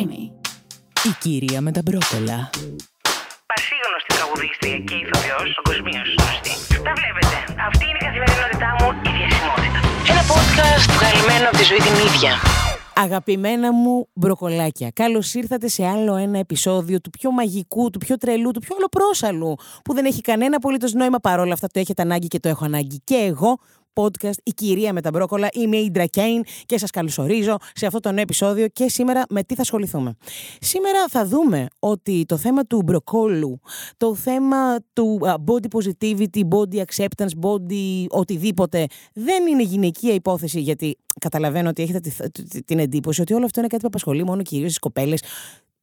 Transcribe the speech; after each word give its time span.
Creamy. 0.00 0.30
Η 1.08 1.12
κυρία 1.20 1.60
με 1.60 1.72
τα 1.72 1.80
μπρόκολα. 1.84 2.50
Πασίγνωστη 3.50 4.10
τραγουδίστρια 4.16 4.78
και 4.78 4.94
ηθοποιός, 5.02 5.48
παγκοσμίως 5.56 6.08
γνωστή. 6.18 6.52
Τα 6.86 6.92
βλέπετε. 6.98 7.36
Αυτή 7.68 7.84
είναι 7.88 7.98
η 8.00 8.04
καθημερινότητά 8.06 8.68
μου, 8.78 8.88
η 9.08 9.10
διασημότητα. 9.18 9.78
Ένα 10.12 10.22
podcast 10.32 10.84
βγαλμένο 10.96 11.48
από 11.48 11.56
τη 11.56 11.64
ζωή 11.64 11.78
την 11.78 11.96
ίδια. 12.08 12.32
Αγαπημένα 12.94 13.72
μου 13.72 14.08
μπροκολάκια, 14.12 14.90
καλώς 14.90 15.34
ήρθατε 15.34 15.68
σε 15.68 15.86
άλλο 15.86 16.16
ένα 16.16 16.38
επεισόδιο 16.38 17.00
του 17.00 17.10
πιο 17.10 17.30
μαγικού, 17.30 17.90
του 17.90 17.98
πιο 17.98 18.16
τρελού, 18.16 18.50
του 18.50 18.60
πιο 18.60 18.74
ολοπρόσαλου, 18.76 19.54
που 19.84 19.94
δεν 19.94 20.04
έχει 20.04 20.20
κανένα 20.20 20.56
απολύτως 20.56 20.92
νόημα 20.92 21.18
παρόλα 21.18 21.52
αυτά. 21.52 21.66
Το 21.66 21.80
έχετε 21.80 22.02
ανάγκη 22.02 22.26
και 22.26 22.40
το 22.40 22.48
έχω 22.48 22.64
ανάγκη 22.64 23.00
και 23.04 23.14
εγώ, 23.14 23.58
podcast 23.92 24.38
Η 24.42 24.50
Κυρία 24.50 24.92
με 24.92 25.00
τα 25.00 25.10
Μπρόκολα. 25.10 25.48
Είμαι 25.52 25.76
η 25.76 25.84
Ιντρα 25.84 26.06
Κέιν 26.06 26.42
και 26.66 26.78
σας 26.78 26.90
καλωσορίζω 26.90 27.56
σε 27.74 27.86
αυτό 27.86 28.00
το 28.00 28.12
νέο 28.12 28.22
επεισόδιο. 28.22 28.68
Και 28.68 28.88
σήμερα 28.88 29.22
με 29.28 29.42
τι 29.42 29.54
θα 29.54 29.62
ασχοληθούμε. 29.62 30.16
Σήμερα 30.60 31.08
θα 31.08 31.26
δούμε 31.26 31.66
ότι 31.78 32.24
το 32.28 32.36
θέμα 32.36 32.66
του 32.66 32.82
μπροκόλου, 32.82 33.60
το 33.96 34.14
θέμα 34.14 34.76
του 34.92 35.18
body 35.22 35.78
positivity, 35.78 36.40
body 36.48 36.82
acceptance, 36.84 37.32
body 37.42 38.06
οτιδήποτε, 38.08 38.86
δεν 39.12 39.46
είναι 39.46 39.62
γυναικεία 39.62 40.14
υπόθεση 40.14 40.60
γιατί 40.60 40.96
καταλαβαίνω 41.20 41.68
ότι 41.68 41.82
έχετε 41.82 42.12
την 42.64 42.78
εντύπωση 42.78 43.20
ότι 43.20 43.34
όλο 43.34 43.44
αυτό 43.44 43.58
είναι 43.60 43.68
κάτι 43.68 43.82
που 43.82 43.88
απασχολεί 43.88 44.24
μόνο 44.24 44.42
κυρίως 44.42 44.68
τις 44.68 44.78
κοπέλες 44.78 45.22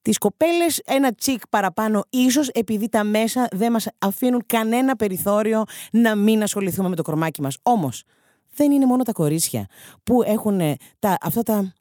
τις 0.08 0.18
κοπέλες 0.18 0.82
ένα 0.86 1.14
τσικ 1.16 1.48
παραπάνω, 1.50 2.04
ίσως 2.10 2.48
επειδή 2.48 2.90
τα 2.90 3.04
μέσα 3.04 3.48
δεν 3.52 3.72
μας 3.72 3.88
αφήνουν 4.00 4.44
κανένα 4.46 4.96
περιθώριο 4.96 5.64
να 5.92 6.16
μην 6.16 6.44
ασχοληθούμε 6.44 6.90
με 6.90 6.96
το 6.96 7.02
κορμάκι 7.02 7.42
μας. 7.42 7.58
Όμως, 7.64 8.04
δεν 8.56 8.72
είναι 8.72 8.86
μόνο 8.86 9.04
τα 9.04 9.12
κορίτσια 9.12 9.66
που 10.04 10.24
έχουν 10.24 10.60
τα, 11.00 11.18
αυτά 11.22 11.44
τα 11.44 11.74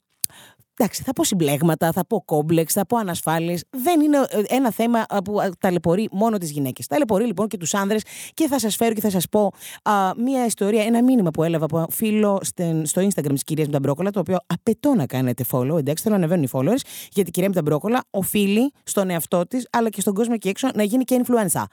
Εντάξει, 0.79 1.03
θα 1.03 1.13
πω 1.13 1.25
συμπλέγματα, 1.25 1.93
θα 1.93 2.07
πω 2.07 2.23
κόμπλεξ, 2.25 2.73
θα 2.73 2.87
πω 2.87 2.97
ανασφάλειες. 2.97 3.65
Δεν 3.71 4.01
είναι 4.01 4.17
ε, 4.29 4.43
ένα 4.49 4.71
θέμα 4.71 5.07
που 5.25 5.41
ταλαιπωρεί 5.61 6.09
μόνο 6.13 6.39
τις 6.39 6.51
γυναίκες. 6.51 6.87
Ταλαιπωρεί 6.87 7.25
λοιπόν 7.25 7.47
και 7.47 7.57
τους 7.57 7.75
άνδρες 7.75 8.03
και 8.35 8.47
θα 8.47 8.59
σας 8.59 8.77
φέρω 8.77 8.93
και 8.93 9.01
θα 9.01 9.11
σας 9.11 9.29
πω 9.29 9.53
α, 9.83 9.93
μία 10.17 10.45
ιστορία, 10.45 10.83
ένα 10.83 11.03
μήνυμα 11.03 11.31
που 11.31 11.43
έλαβα 11.43 11.65
από 11.65 11.87
φίλο 11.91 12.41
στο 12.83 13.03
Instagram 13.03 13.33
της 13.33 13.45
κυρίας 13.45 13.69
Μπρόκολα, 13.81 14.11
το 14.11 14.21
οποίο 14.21 14.37
απαιτώ 14.47 14.95
να 14.95 15.07
κάνετε 15.07 15.45
follow. 15.51 15.79
Εντάξει, 15.79 16.03
θέλω 16.03 16.17
να 16.17 16.25
ανεβαίνουν 16.25 16.45
οι 16.45 16.49
followers, 16.53 16.81
γιατί 17.13 17.29
η 17.29 17.31
κυρία 17.31 17.63
Μπρόκολα 17.63 18.05
οφείλει 18.11 18.73
στον 18.83 19.11
εαυτό 19.11 19.47
της, 19.47 19.69
αλλά 19.73 19.89
και 19.89 20.01
στον 20.01 20.15
κόσμο 20.15 20.33
εκεί 20.37 20.49
έξω 20.49 20.69
να 20.75 20.83
γίνει 20.83 21.05
και 21.05 21.25
influencer. 21.25 21.65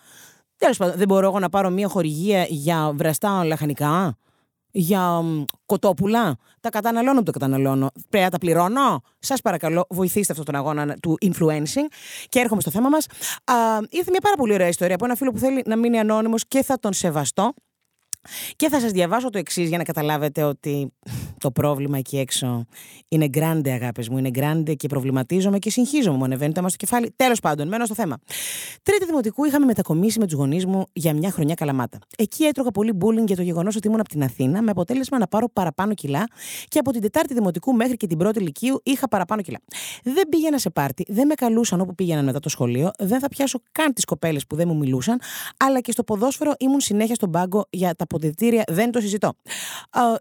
Τέλος 0.58 0.78
πάντων, 0.78 0.98
δεν 0.98 1.08
μπορώ 1.08 1.28
εγώ 1.28 1.40
να 1.40 1.50
πάρω 1.50 1.70
μία 1.70 1.88
χορηγία 1.88 2.46
για 2.50 2.92
βραστά 2.96 3.44
λαχανικά; 3.44 4.18
Για 4.76 5.22
κοτόπουλα. 5.66 6.36
Τα 6.60 6.70
καταναλώνω 6.70 7.18
που 7.18 7.24
τα 7.24 7.32
καταναλώνω. 7.32 7.92
Πρέπει 8.10 8.26
να 8.26 8.32
τα 8.32 8.38
πληρώνω. 8.38 9.02
Σας 9.20 9.42
παρακαλώ, 9.42 9.86
βοηθήστε 9.90 10.32
αυτόν 10.32 10.46
τον 10.46 10.56
αγώνα 10.56 10.98
του 11.02 11.18
influencing. 11.22 11.88
Και 12.30 12.40
έρχομαι 12.40 12.62
στο 12.62 12.72
θέμα 12.72 12.90
μας. 12.90 13.06
Ήρθε 13.90 14.10
μια 14.10 14.22
πάρα 14.22 14.36
πολύ 14.36 14.54
ωραία 14.54 14.68
ιστορία 14.68 14.96
από 14.96 15.06
ένα 15.06 15.16
φίλο 15.16 15.32
που 15.32 15.38
θέλει 15.38 15.64
να 15.66 15.76
μείνει 15.76 16.00
ανώνυμος 16.00 16.48
και 16.48 16.64
θα 16.64 16.80
τον 16.80 16.94
σεβαστώ. 16.94 17.54
Και 18.56 18.70
θα 18.70 18.80
σας 18.80 18.92
διαβάσω 18.92 19.30
το 19.30 19.38
εξής 19.38 19.68
για 19.70 19.78
να 19.78 19.84
καταλάβετε 19.84 20.44
ότι 20.44 20.94
το 21.38 21.52
πρόβλημα 21.52 21.98
εκεί 21.98 22.18
έξω 22.18 22.66
είναι 23.08 23.28
γκράντε 23.28 23.72
αγάπες 23.72 24.10
μου, 24.10 24.18
είναι 24.18 24.30
γκράντε 24.30 24.74
και 24.74 24.88
προβληματίζομαι 24.88 25.60
και 25.60 25.70
συγχύζομαι, 25.70 26.18
μου 26.18 26.24
ανεβαίνει 26.24 26.54
το 26.54 26.62
στο 26.68 26.78
κεφάλι. 26.78 27.14
Τέλος 27.16 27.40
πάντων, 27.40 27.68
μένω 27.68 27.86
στο 27.86 27.96
θέμα. 27.96 28.18
Τρίτη 28.84 29.06
δημοτικού 29.06 29.46
είχαμε 29.46 29.66
μετακομίσει 29.66 30.20
με 30.20 30.26
τους 30.26 30.36
γονείς 30.36 30.66
μου 30.66 30.86
για 30.94 31.14
μια 31.14 31.32
χρονιά 31.32 31.54
καλαμάτα. 31.54 32.00
Εκεί 32.18 32.44
έτρωγα 32.44 32.72
πολύ 32.72 32.98
bullying 33.02 33.26
για 33.26 33.36
το 33.36 33.42
γεγονός 33.42 33.76
ότι 33.76 33.88
ήμουν 33.88 34.00
από 34.00 34.10
την 34.10 34.24
Αθήνα 34.24 34.62
με 34.62 34.72
αποτέλεσμα 34.72 35.18
να 35.18 35.28
πάρω 35.28 35.50
παραπάνω 35.54 35.94
κιλά 35.94 36.28
και 36.68 36.80
από 36.80 36.92
την 36.92 37.02
Τετάρτη 37.02 37.34
δημοτικού 37.34 37.74
μέχρι 37.74 37.98
και 37.98 38.08
την 38.08 38.18
πρώτη 38.18 38.40
ηλικίου 38.40 38.80
είχα 38.84 39.08
παραπάνω 39.08 39.42
κιλά. 39.42 39.60
Δεν 40.04 40.30
πήγαινα 40.30 40.58
σε 40.58 40.70
πάρτι, 40.70 41.06
δεν 41.08 41.28
με 41.28 41.34
καλούσαν 41.34 41.82
όπου 41.82 41.96
πήγαιναν 41.96 42.26
μετά 42.26 42.40
το 42.40 42.50
σχολείο, 42.50 42.92
δεν 43.00 43.20
θα 43.20 43.28
πιάσω 43.28 43.60
καν 43.72 43.94
τις 43.94 44.06
κοπέλες 44.06 44.48
που 44.48 44.56
δεν 44.56 44.68
μου 44.68 44.78
μιλούσαν, 44.78 45.20
αλλά 45.58 45.80
και 45.80 45.92
στο 45.92 46.04
ποδόσφαιρο 46.04 46.54
ήμουν 46.60 46.80
συνέχεια 46.80 47.16
στον 47.16 47.32
πάγκο 47.32 47.66
για 47.70 47.96
τα 47.96 48.06
αποδητήρια 48.16 48.64
δεν 48.68 48.92
το 48.92 49.00
συζητώ. 49.00 49.34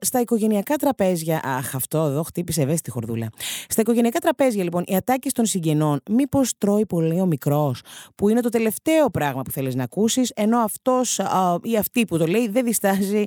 Στα 0.00 0.20
οικογενειακά 0.20 0.76
τραπέζια. 0.76 1.40
Αχ, 1.44 1.74
αυτό 1.74 1.98
εδώ 1.98 2.22
χτύπησε 2.22 2.62
ευαίσθητη 2.62 2.90
χορδούλα. 2.90 3.28
Στα 3.68 3.80
οικογενειακά 3.80 4.18
τραπέζια, 4.18 4.64
λοιπόν, 4.64 4.82
οι 4.86 4.96
ατάκες 4.96 5.32
των 5.32 5.46
συγγενών, 5.46 6.00
μήπως 6.10 6.52
τρώει 6.58 6.86
πολύ 6.86 7.20
ο 7.20 7.26
μικρός, 7.26 7.80
που 8.14 8.28
είναι 8.28 8.40
το 8.40 8.48
τελευταίο 8.48 9.10
πράγμα 9.10 9.42
που 9.42 9.50
θέλεις 9.50 9.74
να 9.74 9.82
ακούσεις, 9.82 10.32
ενώ 10.34 10.58
αυτός 10.58 11.20
ή 11.62 11.76
αυτή 11.76 12.04
που 12.04 12.18
το 12.18 12.26
λέει 12.26 12.48
δεν 12.48 12.64
διστάζει 12.64 13.24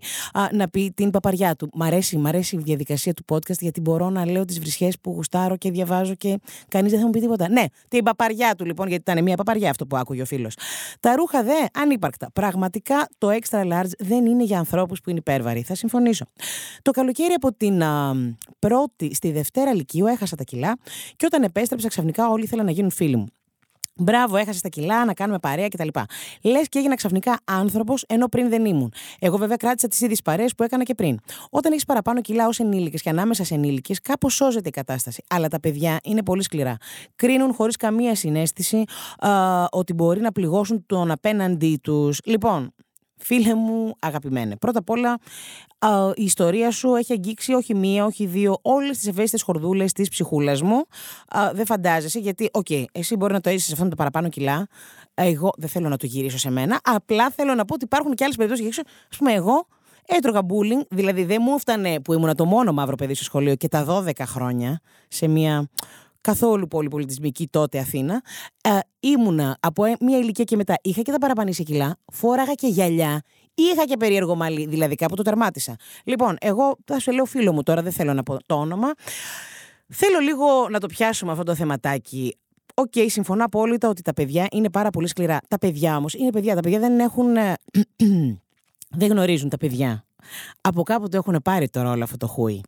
να 0.52 0.70
πει 0.70 0.92
την 0.96 1.10
παπαριά 1.10 1.56
του. 1.56 1.70
Μ' 1.74 1.84
αρέσει, 1.84 2.18
μ' 2.18 2.28
αρέσει 2.28 2.56
η 2.56 2.60
διαδικασία 2.60 3.14
του 3.14 3.24
podcast 3.32 3.60
γιατί 3.60 3.82
μπορώ 3.82 4.10
να 4.10 4.26
λέω 4.26 4.46
τις 4.46 4.60
βρισχές 4.60 5.00
που 5.02 5.12
γουστάρω 5.12 5.58
και 5.58 5.72
διαβάζω 5.72 6.16
και 6.16 6.40
κανείς 6.68 6.92
δεν 6.92 7.00
θα 7.00 7.06
μου 7.06 7.12
πει 7.12 7.20
τίποτα. 7.20 7.50
Ναι, 7.50 7.64
την 7.88 8.04
παπαριά 8.04 8.56
του 8.56 8.66
λοιπόν, 8.66 8.88
γιατί 8.88 9.12
ήταν 9.12 9.24
μια 9.24 9.36
παπαριά 9.36 9.70
αυτό 9.70 9.86
που 9.88 9.98
άκουγε 9.98 10.22
ο 10.22 10.26
φίλος. 10.26 10.56
Τα 11.00 11.16
ρούχα 11.16 11.44
δε 11.44 11.66
ανύπαρκτα. 11.74 12.30
Πραγματικά 12.34 13.08
το 13.18 13.30
extra 13.32 13.62
large 13.62 13.90
δεν 14.00 14.26
είναι 14.26 14.44
για 14.44 14.55
για 14.56 14.64
ανθρώπους 14.64 15.02
που 15.02 15.10
είναι 15.10 15.20
υπέρβαροι. 15.20 15.62
Θα 15.62 15.76
συμφωνήσω. 15.76 16.26
Το 16.82 16.92
καλοκαίρι 16.92 17.34
από 17.34 17.54
την 17.54 17.84
α, 17.84 18.16
πρώτη 18.60 19.14
στη 19.14 19.32
δευτέρα 19.32 19.74
Λυκείου 19.74 20.06
έχασα 20.06 20.36
τα 20.36 20.44
κιλά 20.44 20.78
και 21.16 21.26
όταν 21.26 21.44
επέστρεψα 21.44 21.88
ξαφνικά 21.88 22.30
όλοι 22.30 22.44
ήθελαν 22.44 22.66
να 22.66 22.72
γίνουν 22.72 22.92
φίλοι 22.92 23.16
μου. 23.16 23.26
Μπράβο, 23.98 24.38
έχασες 24.38 24.62
τα 24.62 24.70
κιλά, 24.70 25.06
να 25.06 25.14
κάνουμε 25.14 25.40
παρέα 25.40 25.68
κτλ. 25.68 25.88
Λες 26.42 26.70
και 26.70 26.80
έγινα 26.80 26.96
ξαφνικά 26.96 27.40
άνθρωπος, 27.44 28.04
ενώ 28.08 28.28
πριν 28.28 28.50
δεν 28.50 28.66
ήμουν. 28.66 28.94
Εγώ 29.20 29.38
βέβαια 29.38 29.56
κράτησα 29.56 29.88
τις 29.88 30.02
ίδιες 30.02 30.22
παρέες 30.22 30.56
που 30.56 30.64
έκανα 30.64 30.84
και 30.84 30.96
πριν. 30.96 31.20
Όταν 31.50 31.72
έχεις 31.72 31.86
παραπάνω 31.86 32.22
κιλά 32.22 32.48
ως 32.48 32.60
ενήλικες 32.60 33.02
και 33.02 33.10
ανάμεσα 33.10 33.44
σε 33.44 33.54
ενήλικες, 33.54 34.02
κάπως 34.02 34.34
σώζεται 34.34 34.70
η 34.70 34.72
κατάσταση. 34.72 35.24
Αλλά 35.30 35.48
τα 35.48 35.60
παιδιά 35.60 36.00
είναι 36.04 36.24
πολύ 36.24 36.44
σκληρά. 36.44 36.78
Κρίνουν 37.16 37.54
χωρίς 37.54 37.76
καμία 37.76 38.16
συνέστηση 38.16 38.84
α, 39.18 39.64
ότι 39.72 39.94
μπορεί 39.94 40.22
να 40.22 40.32
πληγώσουν 40.32 40.86
τον 40.86 41.12
απέναντί 41.12 41.80
τους. 41.84 42.20
Λοιπόν, 42.26 42.74
Φίλε 43.18 43.54
μου 43.54 43.96
αγαπημένε, 44.00 44.56
πρώτα 44.56 44.80
απ' 44.80 44.90
όλα 44.90 45.18
η 46.16 46.24
ιστορία 46.24 46.72
σου 46.72 46.96
έχει 46.96 47.14
αγγίξει 47.14 47.54
όχι 47.54 47.76
μία, 47.76 48.06
όχι 48.06 48.26
δύο, 48.26 48.58
όλες 48.62 48.98
τις 48.98 49.08
ευαίσθητες 49.08 49.42
χορδούλες 49.42 49.92
της 49.92 50.10
ψυχούλας 50.10 50.62
μου. 50.62 50.86
δεν 51.54 51.66
φαντάζεσαι, 51.66 52.20
γιατί, 52.20 52.50
οκ, 52.52 52.68
εσύ 52.92 53.16
μπορεί 53.16 53.34
να 53.34 53.42
το 53.42 53.50
είσαι 53.50 53.66
σε 53.66 53.74
αυτόν 53.74 53.90
το 53.90 53.96
παραπάνω 53.96 54.30
κιλά. 54.30 54.68
Εγώ 55.14 55.52
δεν 55.58 55.70
θέλω 55.70 55.90
να 55.90 55.98
το 55.98 56.06
γυρίσω 56.06 56.38
σε 56.38 56.50
μένα. 56.50 56.80
Απλά 56.84 57.30
θέλω 57.30 57.54
να 57.54 57.66
πω 57.66 57.74
ότι 57.74 57.84
υπάρχουν 57.84 58.14
και 58.14 58.24
άλλες 58.24 58.36
περιπτώσεις. 58.36 58.80
Ας 58.80 59.18
πούμε, 59.18 59.34
εγώ 59.34 59.68
έτρωγα 60.06 60.42
bullying, 60.42 60.88
δηλαδή 60.90 61.24
δεν 61.24 61.38
μου 61.42 61.54
έφτανε 61.56 62.00
που 62.00 62.14
ήμουν 62.14 62.36
το 62.36 62.46
μόνο 62.46 62.72
μαύρο 62.72 62.96
παιδί 62.96 63.14
στο 63.14 63.24
σχολείο 63.24 63.56
και 63.56 63.68
τα 63.68 63.86
12 63.86 64.12
χρόνια 64.26 64.80
σε 65.08 65.28
μια 65.28 65.70
καθόλου 66.26 66.68
πολυπολιτισμική 66.68 67.48
τότε 67.48 67.80
Αθήνα. 67.80 68.22
Ε, 68.62 68.80
ήμουνα 69.00 69.58
από 69.60 69.84
ε, 69.84 69.96
μια 70.00 70.18
ηλικία 70.18 70.44
και 70.44 70.56
μετά. 70.56 70.76
Είχα 70.82 71.02
και 71.02 71.12
τα 71.12 71.18
παραπανήσια 71.18 71.64
κιλά, 71.64 71.98
φόραγα 72.12 72.54
και 72.54 72.68
γυαλιά, 72.68 73.22
είχα 73.54 73.86
και 73.86 73.98
περίεργο 73.98 74.36
μαλλί, 74.36 74.66
δηλαδή 74.66 74.96
κάπου 74.96 75.16
το 75.16 75.22
τερμάτισα. 75.22 75.76
Λοιπόν, 76.04 76.36
εγώ 76.40 76.78
θα 76.86 77.00
σου 77.00 77.12
λέω 77.12 77.26
φίλο 77.26 77.54
μου 77.54 77.64
τώρα, 77.64 77.82
δεν 77.82 77.92
θέλω 77.92 78.14
να 78.14 78.24
πω 78.24 78.38
το 78.46 78.56
όνομα. 78.56 78.92
Θέλω 79.88 80.20
λίγο 80.20 80.70
να 80.70 80.80
το 80.80 80.88
πιάσουμε 80.88 81.32
αυτό 81.32 81.44
το 81.44 81.56
θεματάκι. 81.56 82.38
Ok, 82.74 82.92
okay, 82.96 83.06
συμφωνώ 83.10 83.46
απόλυτα 83.46 83.90
ότι 83.90 84.02
τα 84.02 84.14
παιδιά 84.14 84.48
είναι 84.52 84.70
πάρα 84.70 84.90
πολύ 84.90 85.08
σκληρά. 85.08 85.40
Τα 85.48 85.58
παιδιά 85.58 85.98
όμως 85.98 86.14
είναι 86.14 86.30
παιδιά. 86.30 86.56
Τα 86.56 86.62
παιδιά 86.62 86.80
δεν 86.80 87.00
έχουν. 87.00 87.36
Ε, 87.36 87.54
δεν 89.00 89.10
γνωρίζουν 89.10 89.50
τα 89.50 89.58
παιδιά. 89.58 90.06
Από 90.62 90.84
κάπου 90.84 91.10
το 91.10 91.18
έχουν 91.18 91.40
πάρει 91.44 91.70
τώρα 91.70 91.92
όλο 91.92 92.04
αυτό 92.04 92.18
το 92.18 92.28
χούι. 92.28 92.62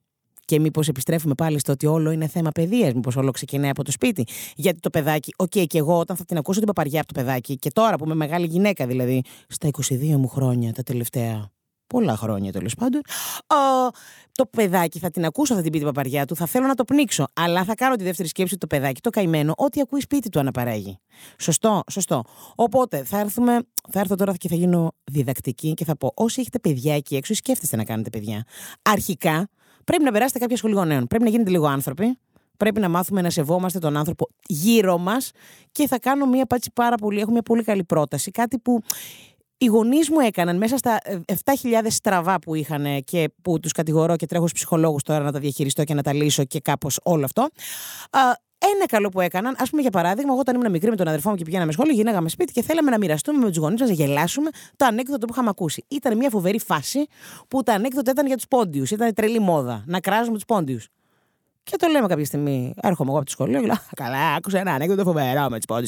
Και 0.48 0.60
μήπως 0.60 0.88
επιστρέφουμε 0.88 1.34
πάλι 1.34 1.60
στο 1.60 1.72
ότι 1.72 1.86
όλο 1.86 2.12
είναι 2.12 2.28
θέμα 2.28 2.50
παιδείας, 2.50 2.94
μήπως 2.94 3.16
όλο 3.16 3.32
ξεκινάει 3.32 3.70
από 3.70 3.84
το 3.84 3.92
σπίτι. 3.92 4.26
Γιατί 4.56 4.80
το 4.80 4.90
παιδάκι, 4.90 5.34
ok, 5.38 5.52
okay, 5.56 5.66
και 5.68 5.78
εγώ 5.78 6.00
όταν 6.00 6.16
θα 6.16 6.26
την 6.26 6.38
ακούσω 6.38 6.60
την 6.60 6.68
παπαριά 6.68 7.02
από 7.02 7.14
το 7.14 7.20
παιδάκι, 7.20 7.56
και 7.56 7.72
τώρα 7.72 7.98
που 7.98 8.06
είμαι 8.06 8.16
μεγάλη 8.16 8.46
γυναίκα 8.46 8.88
δηλαδή, 8.88 9.22
στα 9.48 9.70
22 9.72 10.16
μου 10.16 10.28
χρόνια 10.28 10.74
τα 10.74 10.84
τελευταία. 10.84 11.52
Πολλά 11.88 12.16
χρόνια 12.16 12.52
τέλος 12.52 12.76
πάντων. 12.76 13.02
το 14.32 14.46
παιδάκι 14.46 15.00
θα 15.00 15.10
την 15.10 15.26
ακούσω, 15.26 15.56
θα 15.56 15.62
την 15.62 15.72
πει 15.72 15.78
την 15.78 15.88
παπαριά 15.88 16.26
του, 16.26 16.36
θα 16.36 16.46
θέλω 16.46 16.68
να 16.68 16.76
το 16.76 16.84
πνίξω. 16.84 17.26
Αλλά 17.34 17.64
θα 17.64 17.76
κάνω 17.76 17.96
τη 17.96 18.04
δεύτερη 18.04 18.28
σκέψη 18.28 18.54
ότι 18.54 18.68
το 18.68 18.76
παιδάκι, 18.76 19.02
το 19.02 19.10
καημένο, 19.10 19.54
ό,τι 19.58 19.82
ακούει 19.82 20.02
σπίτι 20.02 20.30
του 20.30 20.40
αναπαράγει. 20.40 21.00
Σωστό, 21.40 21.84
σωστό. 21.92 22.24
Οπότε 22.56 23.04
θα, 23.04 23.20
έρθουμε, 23.20 23.60
θα 23.90 24.00
έρθω 24.00 24.16
τώρα 24.16 24.36
και 24.36 24.48
θα 24.48 24.56
γίνω 24.56 24.92
διδακτική 25.04 25.74
και 25.74 25.86
θα 25.86 25.98
πω: 25.98 26.12
Όσοι 26.16 26.40
έχετε 26.40 26.60
παιδιά 26.60 26.96
εκεί 26.96 27.16
έξω, 27.16 27.34
σκέφτεστε 27.34 27.76
να 27.76 27.84
κάνετε 27.84 28.10
παιδιά. 28.10 28.44
Αρχικά, 28.82 29.50
Πρέπει 29.88 30.04
να 30.04 30.12
περάσετε 30.12 30.40
κάποια 30.40 30.58
σχολή 30.58 30.74
γονέων. 30.74 31.08
Πρέπει 31.08 31.24
να 31.24 31.30
γίνετε 31.30 31.50
λίγο 31.50 31.68
άνθρωποι. 31.68 32.18
Πρέπει 32.58 32.80
να 32.80 32.90
μάθουμε 32.90 33.22
να 33.22 33.30
σεβόμαστε 33.30 33.80
τον 33.80 33.98
άνθρωπο 33.98 34.28
γύρω 34.48 34.98
μας. 34.98 35.32
Και 35.72 35.88
θα 35.88 36.00
κάνω 36.00 36.26
μια 36.26 36.46
πάτσι 36.46 36.72
πάρα 36.74 36.96
πολύ. 36.96 37.20
Έχω 37.20 37.32
μια 37.32 37.42
πολύ 37.42 37.64
καλή 37.64 37.84
πρόταση. 37.84 38.32
Κάτι 38.32 38.60
που 38.60 38.82
οι 39.58 39.66
γονείς 39.66 40.10
μου 40.10 40.20
έκαναν 40.20 40.58
μέσα 40.58 40.78
στα 40.78 41.00
7.000 41.26 41.86
ε, 41.86 41.90
στραβά 41.90 42.40
που 42.40 42.56
είχαν 42.56 43.04
και 43.04 43.30
που 43.42 43.60
τους 43.60 43.72
κατηγορώ 43.72 44.16
και 44.16 44.26
τρέχω 44.26 44.48
στους 44.48 44.60
ψυχολόγους 44.60 45.04
τώρα 45.04 45.24
να 45.24 45.32
τα 45.32 45.40
διαχειριστώ 45.40 45.84
και 45.84 45.94
να 45.94 46.02
τα 46.02 46.14
λύσω 46.14 46.44
και 46.44 46.60
κάπως 46.60 47.00
όλο 47.04 47.26
αυτό. 47.26 47.48
Ένα 48.76 48.86
καλό 48.86 49.10
που 49.10 49.22
έκαναν, 49.22 49.56
ας 49.58 49.70
πούμε 49.70 49.82
για 49.82 49.92
παράδειγμα, 49.92 50.32
εγώ 50.32 50.40
όταν 50.40 50.56
ήμουν 50.56 50.72
μικρή 50.72 50.90
με 50.90 50.96
τον 50.96 51.08
αδερφό 51.08 51.30
μου 51.30 51.36
και 51.36 51.44
πηγαίναμε 51.44 51.72
σχόλιο, 51.72 51.94
γίναγαμε 51.94 52.30
σπίτι 52.30 52.54
και 52.54 52.62
θέλαμε 52.62 52.90
να 52.90 52.98
μοιραστούμε 52.98 53.38
με 53.38 53.48
τους 53.48 53.58
γονείς 53.58 53.80
μας 53.80 53.90
να 53.90 53.96
γελάσουμε 53.96 54.50
το 54.76 54.86
ανέκδοτο 54.86 55.26
που 55.26 55.34
είχαμε 55.34 55.50
ακούσει. 55.50 55.86
Ήταν 55.88 56.18
μια 56.18 56.30
φοβερή 56.30 56.60
φάση 56.60 57.08
που 57.48 57.64
τα 57.64 57.74
ανέκδοτα 57.74 58.12
ήταν 58.12 58.28
για 58.28 58.36
τους 58.36 58.48
πόντιους. 58.48 58.92
Ήταν 58.92 59.14
τρελή 59.14 59.40
μόδα 59.40 59.84
να 59.88 60.00
κράζουμε 60.00 60.36
τους 60.36 60.46
πόντιους. 60.46 60.88
Και 61.64 61.76
το 61.78 61.88
λέμε 61.88 62.08
κάποια 62.08 62.26
στιγμή. 62.26 62.74
Έρχομαι 62.82 63.10
εγώ 63.10 63.18
από 63.18 63.26
το 63.26 63.32
σχολείο 63.32 63.60
και 63.60 63.66
λέω 63.66 63.76
Καλά, 63.96 64.34
άκουσα 64.34 64.60
ένα 64.60 64.72
ανέκδοτο 64.74 65.04
φοβερό 65.04 65.50
με 65.50 65.60
τι 65.60 65.66
πόντε. 65.66 65.88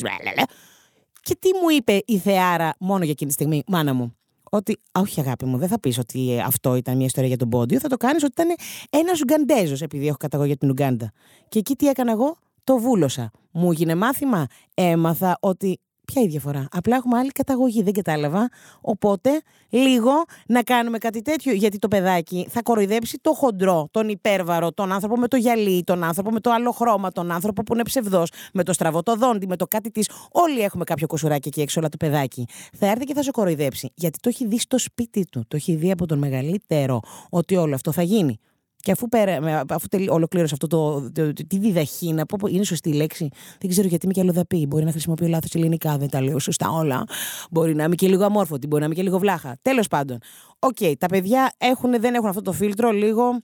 Και 1.22 1.38
τι 1.40 1.50
μου 1.62 1.70
είπε 1.70 2.02
η 2.06 2.18
Θεάρα 2.18 2.76
μόνο 2.80 3.04
για 3.04 3.12
εκείνη 3.12 3.30
τη 3.30 3.36
στιγμή, 3.36 3.64
μάνα 3.68 3.94
μου. 3.94 4.14
Ότι, 4.52 4.78
όχι 4.92 5.20
αγάπη 5.20 5.46
μου, 5.46 5.58
δεν 5.58 5.68
θα 5.68 5.80
πεις 5.80 5.98
ότι 5.98 6.42
αυτό 6.46 6.76
ήταν 6.76 6.96
μια 6.96 7.06
ιστορία 7.06 7.28
για 7.30 7.38
τον 7.38 7.50
πόντιο. 7.50 7.80
Θα 7.80 7.88
το 7.88 7.98
κάνεις 7.98 8.24
ότι 8.24 8.42
ήταν 8.42 8.56
ένας 8.90 9.22
Ουγγαντέζο, 9.22 9.76
επειδή 9.80 10.08
έχω 10.08 10.18
καταγωγή 10.18 10.52
από 10.52 10.60
την 10.60 10.70
Ουγγάντα. 10.70 11.12
Και 11.50 11.60
εκεί 11.60 11.76
τι 11.76 11.88
έκανα 11.88 12.12
εγώ, 12.12 12.38
το 12.64 12.78
βούλωσα. 12.78 13.32
Μου 13.52 13.72
έγινε 13.72 13.96
μάθημα, 13.96 14.48
έμαθα 14.74 15.38
ότι 15.40 15.80
Ποια 16.12 16.22
η 16.22 16.28
διαφορά. 16.28 16.68
Απλά 16.72 16.96
έχουμε 16.96 17.18
άλλη 17.18 17.32
καταγωγή, 17.32 17.84
δεν 17.84 17.94
κατάλαβα. 17.94 18.50
Οπότε, 18.82 19.42
λίγο 19.70 20.12
να 20.48 20.64
κάνουμε 20.64 20.98
κάτι 20.98 21.22
τέτοιο. 21.22 21.54
Γιατί 21.54 21.80
το 21.80 21.88
παιδάκι 21.88 22.48
θα 22.50 22.62
κοροϊδέψει 22.62 23.20
το 23.22 23.34
χοντρό, 23.34 23.88
τον 23.92 24.10
υπέρβαρο, 24.10 24.72
τον 24.72 24.92
άνθρωπο 24.92 25.18
με 25.18 25.28
το 25.28 25.38
γυαλί, 25.38 25.84
τον 25.84 26.04
άνθρωπο 26.04 26.32
με 26.32 26.40
το 26.40 26.52
άλλο 26.52 26.72
χρώμα, 26.72 27.12
τον 27.12 27.32
άνθρωπο 27.32 27.64
που 27.64 27.74
είναι 27.74 27.84
ψευδός, 27.84 28.32
με 28.54 28.64
το 28.64 28.74
στραβό 28.74 29.04
το 29.04 29.16
δόντι, 29.16 29.48
με 29.48 29.56
το 29.56 29.68
κάτι 29.68 29.92
της. 29.92 30.10
Όλοι 30.32 30.60
έχουμε 30.60 30.84
κάποιο 30.84 31.08
κοσουράκι 31.08 31.48
εκεί 31.48 31.62
έξω, 31.62 31.80
όλα 31.80 31.90
το 31.90 31.98
παιδάκι. 31.98 32.46
Θα 32.78 32.88
έρθει 32.88 33.04
και 33.04 33.14
θα 33.14 33.24
σε 33.24 33.32
κοροϊδέψει. 33.32 33.92
Γιατί 33.96 34.20
το 34.20 34.30
έχει 34.30 34.48
δει 34.48 34.60
στο 34.60 34.78
σπίτι 34.78 35.26
του. 35.32 35.46
Το 35.48 35.56
έχει 35.56 35.76
δει 35.76 35.92
από 35.92 36.06
τον 36.06 36.18
μεγαλύτερο 36.18 37.00
ότι 37.30 37.56
όλο 37.56 37.76
αυτό 37.76 37.92
θα 37.92 38.02
γίνει. 38.02 38.40
Και 38.82 38.92
αφού, 38.92 39.10
πέρα, 39.10 39.64
αφού 39.70 39.88
ολοκλήρωσε 40.10 40.54
αυτό 40.54 40.68
το, 40.68 41.12
το, 41.12 41.34
το, 41.34 41.44
τη 41.48 41.58
διδαχή, 41.58 42.14
να 42.14 42.26
πω, 42.26 42.48
είναι 42.48 42.64
σωστή 42.64 42.94
λέξη. 42.94 43.30
Δεν 43.60 43.70
ξέρω 43.70 43.88
γιατί 43.88 44.06
είμαι 44.06 44.14
και 44.14 44.22
αλλοδαπή. 44.22 44.66
Μπορεί 44.68 44.86
να 44.86 44.92
χρησιμοποιώ 44.92 45.28
λάθος 45.28 45.56
ελληνικά, 45.56 45.98
δεν 45.98 46.10
τα 46.10 46.22
λέω 46.22 46.40
σωστά 46.40 46.70
όλα. 46.70 47.04
Μπορεί 47.52 47.76
να 47.76 47.84
είμαι 47.84 47.96
και 47.96 48.08
λίγο 48.08 48.24
αμόρφωτη, 48.24 48.68
μπορεί 48.68 48.82
να 48.82 48.86
είμαι 48.86 48.96
και 48.96 49.04
λίγο 49.04 49.20
βλάχα. 49.20 49.58
Τέλος 49.62 49.88
πάντων. 49.88 50.18
OK, 50.60 50.78
okay, 50.80 50.94
τα 50.98 51.08
παιδιά 51.08 51.54
έχουν, 51.58 52.00
δεν 52.00 52.14
έχουν 52.14 52.28
αυτό 52.28 52.42
το 52.42 52.52
φίλτρο, 52.52 52.92
λίγο 52.92 53.40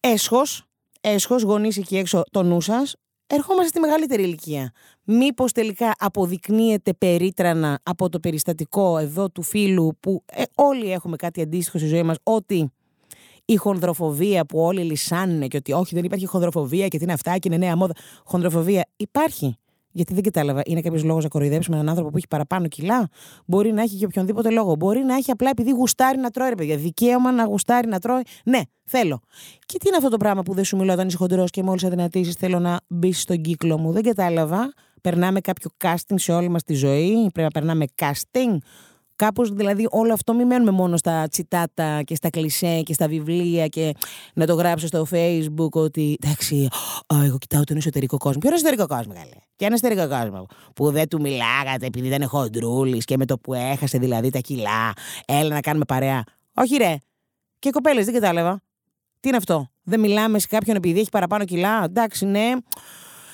αίσχος. 0.00 0.62
Αίσχος, 1.00 1.42
γονείς 1.42 1.76
εκεί 1.76 1.96
έξω 1.96 2.22
το 2.30 2.42
νου 2.42 2.60
σας. 2.60 2.94
Ερχόμαστε 3.26 3.68
στη 3.68 3.80
μεγαλύτερη 3.80 4.22
ηλικία. 4.22 4.72
Μήπως 5.04 5.52
τελικά 5.52 5.94
αποδεικνύεται 5.98 6.92
περίτρανα 6.92 7.78
από 7.82 8.08
το 8.08 8.20
περιστατικό 8.20 8.98
εδώ 8.98 9.30
του 9.30 9.42
φίλου 9.42 9.96
που 10.00 10.24
ε, 10.26 10.42
όλοι 10.54 10.92
έχουμε 10.92 11.16
κάτι 11.16 11.40
αντίστοιχο 11.40 11.78
στη 11.78 11.86
ζωή 11.86 12.02
μας 12.02 12.16
ότι 12.22 12.72
η 13.50 13.56
χονδροφοβία 13.56 14.44
που 14.44 14.58
όλοι 14.58 14.82
λυσάνε 14.82 15.46
και 15.46 15.56
ότι 15.56 15.72
όχι 15.72 15.94
δεν 15.94 16.04
υπάρχει 16.04 16.26
χονδροφοβία 16.26 16.88
και 16.88 16.98
τι 16.98 17.04
είναι 17.04 17.12
αυτά 17.12 17.38
και 17.38 17.48
είναι 17.48 17.56
νέα 17.56 17.76
μόδα. 17.76 17.92
Χονδροφοβία 18.24 18.86
υπάρχει. 18.96 19.56
Γιατί 19.90 20.14
δεν 20.14 20.22
κατάλαβα, 20.22 20.62
είναι 20.64 20.80
κάποιος 20.80 21.04
λόγος 21.04 21.22
να 21.22 21.28
κοροϊδέψουμε 21.28 21.76
έναν 21.76 21.88
άνθρωπο 21.88 22.10
που 22.10 22.16
έχει 22.16 22.28
παραπάνω 22.28 22.68
κιλά; 22.68 23.08
Μπορεί 23.46 23.72
να 23.72 23.82
έχει 23.82 23.94
για 23.94 24.06
οποιονδήποτε 24.06 24.50
λόγο. 24.50 24.76
Μπορεί 24.76 25.00
να 25.00 25.14
έχει 25.14 25.30
απλά 25.30 25.50
επειδή 25.50 25.70
γουστάρει 25.70 26.18
να 26.18 26.30
τρώει, 26.30 26.48
ρε 26.48 26.54
παιδιά. 26.54 26.76
Δικαίωμα 26.76 27.32
να 27.32 27.44
γουστάρει 27.44 27.88
να 27.88 27.98
τρώει. 27.98 28.22
Ναι, 28.44 28.60
θέλω. 28.84 29.20
Και 29.66 29.78
τι 29.78 29.88
είναι 29.88 29.96
αυτό 29.96 30.08
το 30.08 30.16
πράγμα 30.16 30.42
που 30.42 30.54
δεν 30.54 30.64
σου 30.64 30.76
μιλάω 30.76 30.94
όταν 30.94 31.06
είσαι 31.06 31.16
χοντρός 31.16 31.50
και 31.50 31.62
μόλις 31.62 31.84
αδυνατήσεις 31.84 32.34
θέλω 32.34 32.58
να 32.58 32.80
μπει 32.88 33.12
στον 33.12 33.40
κύκλο 33.40 33.78
μου; 33.78 33.92
Δεν 33.92 34.02
κατάλαβα. 34.02 34.72
Περνάμε 35.00 35.40
κάποιο 35.40 35.70
casting 35.84 36.14
σε 36.14 36.32
όλη 36.32 36.48
μας 36.48 36.62
τη 36.62 36.74
ζωή. 36.74 37.12
Πρέπει 37.12 37.40
να 37.42 37.50
περνάμε 37.50 37.84
casting. 38.00 38.56
Κάπως 39.18 39.50
δηλαδή 39.50 39.86
όλο 39.90 40.12
αυτό 40.12 40.34
μην 40.34 40.46
μένουμε 40.46 40.70
μόνο 40.70 40.96
στα 40.96 41.28
τσιτάτα 41.28 42.02
και 42.02 42.14
στα 42.14 42.30
κλισέ 42.30 42.80
και 42.82 42.92
στα 42.92 43.08
βιβλία 43.08 43.66
και 43.66 43.94
να 44.34 44.46
το 44.46 44.54
γράψω 44.54 44.86
στο 44.86 45.06
facebook 45.10 45.70
ότι 45.70 46.16
εντάξει, 46.22 46.68
εγώ 47.24 47.38
κοιτάω 47.38 47.64
τον 47.64 47.76
εσωτερικό 47.76 48.16
κόσμο. 48.16 48.38
Ποιο 48.38 48.48
είναι 48.48 48.58
εσωτερικό 48.58 48.86
κόσμο, 48.86 49.12
καλέ; 49.12 49.36
Ποιο 49.56 49.66
είναι 49.66 49.74
εσωτερικό 49.74 50.08
κόσμο 50.08 50.46
που 50.74 50.90
δεν 50.90 51.08
του 51.08 51.20
μιλάγατε 51.20 51.86
επειδή 51.86 52.06
ήταν 52.06 52.28
χοντρούλης 52.28 53.04
και 53.04 53.16
με 53.16 53.24
το 53.26 53.38
που 53.38 53.54
έχασε 53.54 53.98
δηλαδή 53.98 54.30
τα 54.30 54.38
κιλά, 54.38 54.92
έλα 55.26 55.54
να 55.54 55.60
κάνουμε 55.60 55.84
παρέα. 55.84 56.24
Όχι 56.54 56.76
ρε. 56.76 56.96
Και 57.58 57.70
κοπέλες, 57.70 58.04
δεν 58.04 58.14
κατάλαβα. 58.14 58.62
Τι 59.20 59.28
είναι 59.28 59.36
αυτό; 59.36 59.70
Δεν 59.82 60.00
μιλάμε 60.00 60.38
σε 60.38 60.46
κάποιον 60.46 60.76
επειδή 60.76 61.00
έχει 61.00 61.10
παραπάνω 61.10 61.44
κιλά; 61.44 61.84
Εντάξει, 61.84 62.26
ναι. 62.26 62.52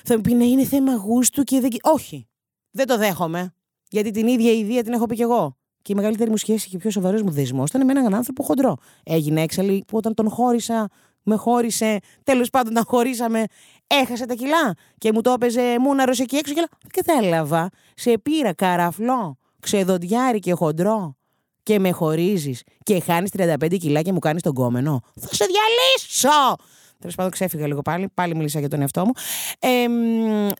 Θα 0.05 0.15
μου 0.15 0.21
πει 0.21 0.35
να 0.35 0.45
είναι 0.45 0.65
θέμα 0.65 0.95
γούστου 0.95 1.43
και 1.43 1.61
δεν. 1.61 1.71
Όχι. 1.83 2.29
Δεν 2.71 2.87
το 2.87 2.99
δέχομαι. 2.99 3.55
Γιατί 3.89 4.11
την 4.11 4.27
ίδια 4.27 4.53
ιδέα 4.53 4.83
την 4.83 4.93
έχω 4.93 5.07
πει 5.07 5.15
κι 5.15 5.23
εγώ. 5.23 5.57
Και 5.85 5.93
η 5.93 5.97
μεγαλύτερη 5.97 6.31
μου 6.31 6.37
σχέση 6.37 6.69
και 6.69 6.77
ο 6.77 6.79
πιο 6.79 6.91
σοβαρός 6.91 7.23
μου 7.23 7.31
δεσμός 7.31 7.69
ήταν 7.69 7.85
με 7.85 7.93
έναν 7.93 8.15
άνθρωπο 8.15 8.43
χοντρό. 8.43 8.77
Έγινε 9.03 9.43
έξαλλη 9.43 9.85
που 9.87 9.97
όταν 9.97 10.15
τον 10.15 10.31
χώρισα, 10.31 10.89
με 11.23 11.37
χώρισε. 11.37 11.99
Τέλος 12.23 12.51
πάντων, 12.51 12.73
να 12.73 12.83
χωρίσαμε, 12.87 13.45
έχασε 13.87 14.27
τα 14.27 14.35
κιλά. 14.35 14.75
Και 14.99 15.13
μου 15.13 15.21
το 15.21 15.31
έπαιζε 15.31 15.79
μούναρο 15.81 16.13
εκεί 16.19 16.37
έξω 16.37 16.55
και 16.55 16.61
λέω: 16.61 17.03
Κατάλαβα. 17.05 17.69
Σε 17.95 18.19
πήρα 18.19 18.53
καραφλό, 18.53 19.39
ξεδοντιάρι 19.61 20.39
και 20.39 20.53
χοντρό. 20.53 21.17
Και 21.63 21.79
με 21.79 21.91
χωρίζεις 21.91 22.63
και 22.83 23.01
χάνεις 23.01 23.31
35 23.37 23.77
κιλά 23.79 24.03
και 24.03 24.13
μου 24.13 24.19
κάνεις 24.19 24.43
τον 24.43 24.55
κόμενο. 24.55 25.01
Θα 25.21 25.35
σε 25.35 25.45
διαλύσω! 25.45 26.57
Τέλος 27.05 27.19
πάντων, 27.19 27.33
ξέφυγα 27.33 27.67
λίγο 27.67 27.83
πάλι. 27.83 28.09
Πάλι 28.15 28.35
μίλησα 28.35 28.59
για 28.59 28.69
τον 28.69 28.81
εαυτό 28.81 29.05
μου. 29.05 29.13
Ε, 29.59 29.87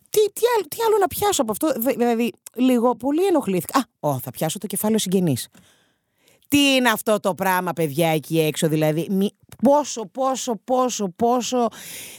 τι, 0.09 0.19
τι, 0.33 0.41
άλλο, 0.55 0.65
τι 0.67 0.77
άλλο 0.87 0.97
να 0.99 1.07
πιάσω 1.07 1.41
από 1.41 1.51
αυτό; 1.51 1.71
Δηλαδή, 1.95 2.33
λίγο 2.55 2.95
πολύ 2.95 3.25
ενοχλήθηκα. 3.25 3.79
Α, 3.79 3.83
ο, 3.99 4.19
θα 4.19 4.31
πιάσω 4.31 4.57
το 4.57 4.67
κεφάλαιο 4.67 4.97
συγγενής. 4.97 5.47
Τι 6.47 6.57
είναι 6.57 6.89
αυτό 6.89 7.19
το 7.19 7.35
πράγμα, 7.35 7.73
παιδιά, 7.73 8.09
εκεί 8.09 8.39
έξω, 8.39 8.67
δηλαδή; 8.67 9.07
Μη, 9.09 9.29
πόσο, 9.63 10.05
πόσο, 10.05 10.55
πόσο, 10.63 11.13
πόσο. 11.15 11.67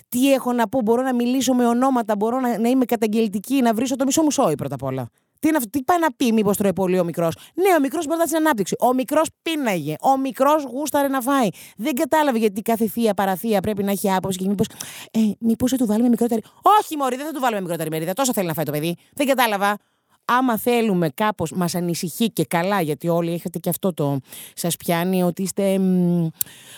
Τι 0.09 0.33
έχω 0.33 0.53
να 0.53 0.69
πω, 0.69 0.81
μπορώ 0.81 1.03
να 1.03 1.15
μιλήσω 1.15 1.55
με 1.55 1.67
ονόματα, 1.67 2.17
μπορώ 2.17 2.41
να, 2.41 2.59
να 2.59 2.69
είμαι 2.69 2.85
καταγγελτική, 2.85 3.61
να 3.63 3.75
βρίσω 3.75 3.97
το 3.97 4.05
μισό 4.05 4.23
μου 4.23 4.31
σόι 4.31 4.55
πρώτα 4.55 4.75
απ' 4.75 4.83
όλα. 4.83 5.09
Τι, 5.39 5.49
είναι 5.49 5.57
αυτό, 5.57 5.71
τι 5.71 5.83
πάει 5.83 5.99
να 5.99 6.13
πει, 6.17 6.33
Μήπως 6.33 6.57
τρώει 6.57 6.73
πολύ 6.73 6.99
ο 6.99 7.05
μικρός; 7.05 7.37
Ναι, 7.55 7.75
ο 7.77 7.81
μικρός 7.81 8.07
μπορεί 8.07 8.19
να 8.19 8.25
την 8.25 8.37
ανάπτυξη. 8.37 8.77
Ο 8.79 8.95
μικρός 8.95 9.29
πίναγε. 9.43 9.95
Ο 10.01 10.19
μικρός 10.19 10.65
γούσταρε 10.65 11.09
να 11.09 11.21
φάει. 11.21 11.49
Δεν 11.77 11.95
κατάλαβε 11.95 12.39
γιατί 12.39 12.63
κάθε 12.63 12.89
θεία 12.89 13.15
παραθεία 13.15 13.61
πρέπει 13.61 13.83
να 13.83 13.91
έχει 13.91 14.13
άποψη 14.13 14.39
και 14.39 14.49
μήπως. 14.49 14.67
Ε, 15.11 15.21
μήπως 15.39 15.71
θα 15.71 15.77
του 15.77 15.87
βάλουμε 15.87 16.09
μικρότερη. 16.09 16.43
Όχι, 16.81 16.97
Μωρή, 16.97 17.17
δεν 17.17 17.27
θα 17.27 17.33
του 17.33 17.41
βάλουμε 17.41 17.61
μικρότερη 17.61 17.91
μερίδα. 17.91 18.13
Τόσο 18.13 18.33
θέλει 18.33 18.47
να 18.47 18.55
φάει 18.55 18.65
το 18.65 18.73
παιδί. 18.73 18.97
Δεν 19.15 19.27
κατάλαβα 19.27 19.79
άμα 20.27 20.59
θέλουμε 20.59 21.11
κάπως, 21.15 21.53
μας 21.53 21.75
ανησυχεί 21.75 22.31
και 22.31 22.45
καλά, 22.45 22.81
γιατί 22.81 23.09
όλοι 23.09 23.33
έχετε 23.33 23.59
και 23.59 23.69
αυτό 23.69 23.95
το 23.95 24.19
σας 24.55 24.77
πιάνει, 24.77 25.23
ότι 25.23 25.43
είστε 25.43 25.79
μ, 25.79 26.29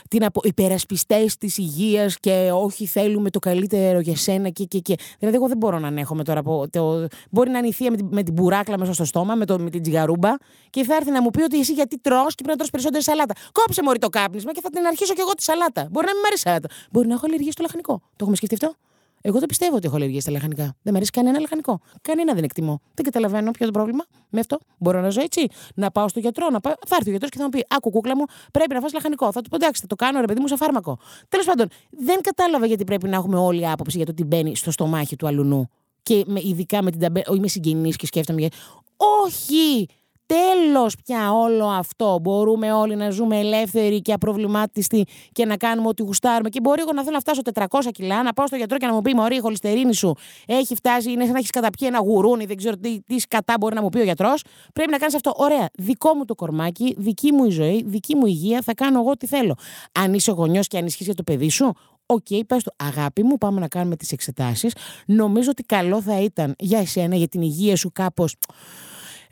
τι 0.09 0.19
να 0.19 0.31
πω, 0.31 0.41
υπερασπιστές 0.45 1.37
της 1.37 1.59
υγείας 1.59 2.19
και 2.19 2.51
όχι 2.53 2.87
θέλουμε 2.87 3.31
το 3.31 3.39
καλύτερο 3.39 4.01
για 4.01 4.17
σένα 4.17 4.49
και 4.49 4.65
και 4.65 4.79
και. 4.79 4.95
Δηλαδή 5.19 5.37
εγώ 5.37 5.49
δεν 5.49 5.57
μπορώ 5.57 5.79
να 5.79 5.87
ανέχομαι 5.87 6.25
τώρα, 6.25 6.41
από, 6.41 6.67
το, 6.71 7.07
μπορεί 7.31 7.51
να 7.51 7.59
είναι 7.59 7.67
η 7.69 7.73
θεία 7.73 7.91
με 7.91 7.97
την, 7.97 8.09
με 8.11 8.23
την 8.23 8.35
μπουράκλα 8.35 8.79
μέσα 8.79 8.93
στο 8.93 9.05
στόμα, 9.05 9.35
με, 9.35 9.45
το, 9.45 9.59
με 9.59 9.71
την 9.71 9.83
τζιγαρούμπα 9.83 10.31
και 10.71 10.85
θα 10.85 10.95
έρθει 10.95 11.11
να 11.11 11.23
μου 11.23 11.31
πει 11.31 11.43
ότι 11.43 11.59
εσύ 11.59 11.73
γιατί 11.73 11.99
τρως 11.99 12.35
και 12.35 12.43
πρέπει 12.43 12.49
να 12.49 12.57
τρως 12.57 12.71
περισσότερη 12.71 13.03
σαλάτα. 13.03 13.35
Κόψε 13.53 13.83
μωρή 13.83 13.99
το 13.99 14.09
κάπνισμα 14.09 14.53
και 14.53 14.61
θα 14.61 14.71
την 14.71 14.87
αρχίσω 14.87 15.15
κι 15.15 15.21
εγώ 15.21 15.31
τη 15.31 15.43
σαλάτα. 15.43 15.89
Μπορεί 15.91 16.07
να 16.07 16.13
μην 16.13 16.21
μ' 16.23 16.27
αρέσει 16.27 16.43
σαλάτα. 16.43 16.69
Μπορεί 16.91 17.07
να 17.07 17.15
έχω 17.15 17.27
αλλεργία 17.27 17.53
στο 17.53 17.63
λαχανικό. 17.63 18.01
Το 18.01 18.17
έχουμε 18.21 18.37
σκεφτεί 18.37 18.55
αυτό; 18.55 18.88
Εγώ 19.21 19.39
δεν 19.39 19.49
πιστεύω 19.49 19.77
ότι 19.77 19.87
έχω 19.87 19.97
αλλεργία 19.97 20.21
στα 20.21 20.31
λαχανικά. 20.31 20.63
Δεν 20.63 20.75
μου 20.85 20.97
αρέσει 20.97 21.11
κανένα 21.11 21.41
λαχανικό. 21.41 21.81
Κανένα 22.03 22.35
δεν 22.35 22.45
εκτιμώ. 22.45 22.81
Δεν 22.95 23.05
καταλαβαίνω 23.05 23.51
ποιο 23.51 23.65
είναι 23.65 23.73
το 23.73 23.79
πρόβλημα 23.79 24.05
με 24.29 24.41
αυτό. 24.41 24.59
Μπορώ 24.79 25.01
να 25.01 25.11
ζω 25.11 25.21
έτσι. 25.21 25.47
Να 25.75 25.91
πάω 25.91 26.09
στο 26.09 26.19
γιατρό. 26.19 26.51
Να 26.51 26.61
πάω... 26.61 26.73
Θα 26.87 26.97
έρθει 26.97 27.09
ο 27.09 27.11
γιατρός 27.11 27.31
και 27.31 27.39
θα 27.39 27.45
μου 27.45 27.51
πει: 27.51 27.65
Άκου, 27.69 27.91
κούκλα 27.91 28.17
μου, 28.17 28.25
πρέπει 28.53 28.75
να 28.75 28.81
φας 28.81 28.93
λαχανικό. 28.93 29.33
Θα 29.33 29.41
του 29.41 29.49
πω: 29.51 29.57
Εντάξει, 29.57 29.81
θα 29.81 29.87
το 29.87 29.95
κάνω 29.95 30.21
ρε 30.21 30.27
παιδί 30.27 30.41
μου 30.41 30.49
σε 30.49 30.57
φάρμακο. 30.57 30.99
Τέλος 31.29 31.47
πάντων, 31.47 31.69
δεν 31.91 32.21
κατάλαβα 32.21 32.67
γιατί 32.67 32.85
πρέπει 32.85 33.09
να 33.09 33.17
έχουμε 33.17 33.39
όλη 33.39 33.69
άποψη 33.69 33.97
για 33.97 34.07
το 34.07 34.15
τι 34.15 34.25
μπαίνει 34.25 34.57
στο 34.57 34.71
στομάχι 34.71 35.17
του 35.17 35.27
αλουνού. 35.27 35.71
Και 36.03 36.25
με, 36.27 36.41
ειδικά 36.45 36.83
με 36.83 36.91
την 36.91 37.01
ταμπέ. 37.01 37.23
Είμαι 37.37 37.49
συγγενή 37.49 37.91
και 37.91 38.07
σκέφτομαι. 38.07 38.49
Όχι! 38.97 39.87
Τέλος 40.29 40.95
πια 41.05 41.33
όλο 41.33 41.67
αυτό. 41.67 42.19
Μπορούμε 42.23 42.73
όλοι 42.73 42.97
να 42.97 43.11
ζούμε 43.11 43.39
ελεύθεροι 43.39 44.01
και 44.01 44.13
απροβλημάτιστοι 44.13 45.05
και 45.33 45.47
να 45.47 45.57
κάνουμε 45.57 45.89
ό,τι 45.89 46.03
γουστάρουμε. 46.03 46.49
Και 46.49 46.61
μπορεί 46.61 46.81
εγώ 46.81 46.93
να 46.93 47.03
θέλω 47.03 47.15
να 47.15 47.21
φτάσω 47.21 47.41
400 47.87 47.91
κιλά, 47.93 48.23
να 48.23 48.33
πάω 48.33 48.47
στο 48.47 48.57
γιατρό 48.57 48.77
και 48.77 48.87
να 48.87 48.93
μου 48.93 49.03
πει: 49.03 49.15
Μωρή, 49.15 49.37
η 49.37 49.41
χολυστερίνη 49.41 49.95
σου 49.95 50.15
έχει 50.47 50.75
φτάσει, 50.75 51.11
είναι 51.11 51.23
σαν 51.23 51.33
να 51.33 51.39
έχεις 51.39 51.51
καταπιεί 51.51 51.89
ένα 51.91 52.01
γουρούνι, 52.01 52.45
δεν 52.45 52.57
ξέρω 52.57 52.77
τι, 52.77 53.01
τι 53.03 53.19
σκατά 53.19 53.55
μπορεί 53.61 53.75
να 53.75 53.83
μου 53.83 53.89
πει 53.89 53.99
ο 53.99 54.03
γιατρός. 54.03 54.43
Πρέπει 54.73 54.91
να 54.91 54.99
κάνεις 54.99 55.15
αυτό. 55.15 55.33
Ωραία, 55.37 55.69
δικό 55.75 56.15
μου 56.15 56.25
το 56.25 56.35
κορμάκι, 56.35 56.95
δική 56.99 57.33
μου 57.33 57.45
η 57.45 57.51
ζωή, 57.51 57.85
δική 57.87 58.15
μου 58.15 58.27
υγεία, 58.27 58.61
θα 58.65 58.75
κάνω 58.75 59.01
εγώ 59.01 59.11
ό,τι 59.11 59.27
θέλω. 59.27 59.55
Αν 59.93 60.15
είσαι 60.15 60.33
γονιός 60.33 60.67
και 60.67 60.79
ανισχύει 60.79 61.05
για 61.05 61.15
το 61.15 61.23
παιδί 61.23 61.51
σου, 61.51 61.73
OK, 62.11 62.27
okay, 62.31 62.41
πες 62.47 62.63
του, 62.63 62.73
αγάπη 62.77 63.23
μου, 63.23 63.39
πάμε 63.39 63.61
να 63.61 63.69
κάνουμε 63.69 63.97
τις 63.97 64.13
εξετάσεις. 64.13 64.75
Νομίζω 65.07 65.51
ότι 65.51 65.63
καλό 65.63 66.03
θα 66.03 66.21
ήταν 66.21 66.55
για 66.59 66.79
εσένα, 66.79 67.17
για 67.17 67.29
την 67.29 67.43
υγεία 67.43 67.77
σου 67.77 67.91
κάπως 67.93 68.37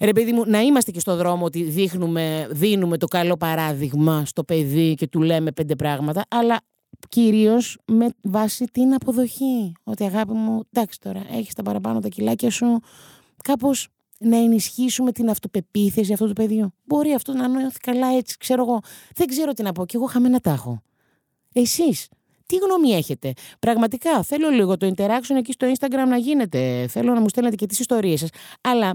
Ρε 0.01 0.13
παιδί 0.13 0.33
μου, 0.33 0.43
να 0.47 0.61
είμαστε 0.61 0.91
και 0.91 1.01
στο 1.01 1.17
δρόμο 1.17 1.45
ότι 1.45 1.63
δείχνουμε, 1.63 2.49
δίνουμε 2.51 2.99
το 2.99 3.07
καλό 3.07 3.37
παράδειγμα 3.37 4.25
στο 4.25 4.45
παιδί 4.45 4.95
και 4.95 5.07
του 5.07 5.23
λέμε 5.23 5.53
πέντε 5.53 5.77
πράγματα, 5.77 6.25
αλλά 6.29 6.61
κυρίως 7.09 7.79
με 7.85 8.09
βάση 8.23 8.65
την 8.65 8.95
αποδοχή. 8.95 9.73
Ότι 9.85 10.05
αγάπη 10.05 10.33
μου, 10.33 10.63
εντάξει 10.73 11.01
τώρα, 11.01 11.23
έχεις 11.33 11.55
τα 11.55 11.63
παραπάνω 11.63 12.01
τα 12.01 12.09
κιλάκια 12.09 12.51
σου, 12.51 12.81
κάπως 13.43 13.89
να 14.19 14.37
ενισχύσουμε 14.37 15.13
την 15.13 15.31
αυτοπεποίθηση 15.31 16.13
αυτού 16.13 16.27
του 16.27 16.33
παιδιού. 16.33 16.73
Μπορεί 16.85 17.13
αυτό 17.13 17.33
να 17.33 17.49
νιώθει 17.49 17.79
καλά 17.79 18.17
έτσι, 18.17 18.37
ξέρω 18.37 18.63
εγώ. 18.63 18.81
Δεν 19.15 19.27
ξέρω 19.27 19.53
τι 19.53 19.63
να 19.63 19.73
πω, 19.73 19.87
και 19.87 19.97
εγώ 19.97 20.07
χαμένα 20.07 20.41
τα 20.41 20.51
έχω. 20.51 20.83
Εσείς, 21.53 22.09
τι 22.47 22.57
γνώμη 22.57 22.91
έχετε; 22.91 23.33
Πραγματικά 23.59 24.23
θέλω 24.23 24.49
λίγο 24.49 24.77
το 24.77 24.93
interaction 24.97 25.37
εκεί 25.37 25.53
στο 25.53 25.67
Instagram 25.79 26.09
να 26.09 26.17
γίνεται. 26.17 26.87
Θέλω 26.89 27.15
να 27.15 27.21
μου 27.21 27.29
στέλνετε 27.29 27.57
και 27.57 27.67
τις 27.67 27.79
ιστορίες 27.79 28.21
σας. 28.21 28.29
Αλλά 28.61 28.95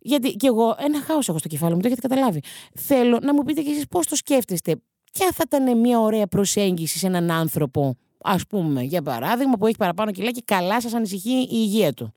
γιατί 0.00 0.32
και 0.32 0.46
εγώ 0.46 0.76
ένα 0.78 1.00
χάος 1.00 1.28
έχω 1.28 1.38
στο 1.38 1.48
κεφάλι 1.48 1.74
μου, 1.74 1.80
το 1.80 1.86
έχετε 1.86 2.08
καταλάβει. 2.08 2.40
Θέλω 2.74 3.18
να 3.22 3.34
μου 3.34 3.42
πείτε 3.42 3.62
κι 3.62 3.70
εσείς 3.70 3.86
πώς 3.86 4.06
το 4.06 4.16
σκέφτεστε. 4.16 4.76
Ποια 5.12 5.28
θα 5.32 5.42
ήταν 5.46 5.78
μια 5.78 6.00
ωραία 6.00 6.26
προσέγγιση 6.26 6.98
σε 6.98 7.06
έναν 7.06 7.30
άνθρωπο 7.30 7.96
ας 8.22 8.46
πούμε, 8.46 8.82
για 8.82 9.02
παράδειγμα, 9.02 9.56
που 9.56 9.66
έχει 9.66 9.76
παραπάνω 9.76 10.10
κιλά 10.10 10.30
και 10.30 10.42
καλά 10.44 10.80
σας 10.80 10.94
ανησυχεί 10.94 11.30
η 11.30 11.48
υγεία 11.50 11.92
του. 11.92 12.14